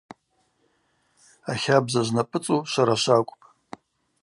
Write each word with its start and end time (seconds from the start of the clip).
Ахабза 1.51 2.01
знапӏыцӏу 2.07 2.59
швара 2.71 2.95
швакӏвпӏ. 3.03 3.45